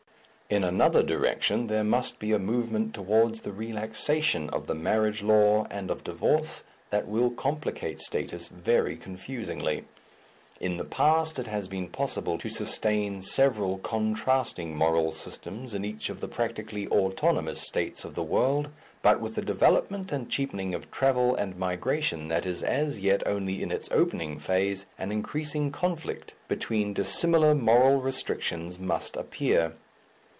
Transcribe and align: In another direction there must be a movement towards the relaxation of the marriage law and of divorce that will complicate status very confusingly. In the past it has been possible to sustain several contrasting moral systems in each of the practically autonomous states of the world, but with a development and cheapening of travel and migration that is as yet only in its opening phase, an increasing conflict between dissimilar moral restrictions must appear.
In 0.49 0.65
another 0.65 1.01
direction 1.01 1.67
there 1.67 1.81
must 1.85 2.19
be 2.19 2.33
a 2.33 2.37
movement 2.37 2.93
towards 2.93 3.39
the 3.39 3.53
relaxation 3.53 4.49
of 4.49 4.67
the 4.67 4.75
marriage 4.75 5.23
law 5.23 5.65
and 5.71 5.89
of 5.89 6.03
divorce 6.03 6.65
that 6.89 7.07
will 7.07 7.29
complicate 7.29 8.01
status 8.01 8.49
very 8.49 8.97
confusingly. 8.97 9.85
In 10.59 10.75
the 10.75 10.83
past 10.83 11.39
it 11.39 11.47
has 11.47 11.69
been 11.69 11.87
possible 11.87 12.37
to 12.37 12.49
sustain 12.49 13.21
several 13.21 13.77
contrasting 13.77 14.75
moral 14.75 15.13
systems 15.13 15.73
in 15.73 15.85
each 15.85 16.09
of 16.09 16.19
the 16.19 16.27
practically 16.27 16.85
autonomous 16.89 17.61
states 17.61 18.03
of 18.03 18.15
the 18.15 18.21
world, 18.23 18.67
but 19.01 19.21
with 19.21 19.37
a 19.37 19.41
development 19.41 20.11
and 20.11 20.29
cheapening 20.29 20.75
of 20.75 20.91
travel 20.91 21.33
and 21.33 21.55
migration 21.55 22.27
that 22.27 22.45
is 22.45 22.61
as 22.61 22.99
yet 22.99 23.25
only 23.25 23.63
in 23.63 23.71
its 23.71 23.87
opening 23.93 24.37
phase, 24.37 24.85
an 24.97 25.13
increasing 25.13 25.71
conflict 25.71 26.33
between 26.49 26.93
dissimilar 26.93 27.55
moral 27.55 28.01
restrictions 28.01 28.77
must 28.77 29.15
appear. 29.15 29.71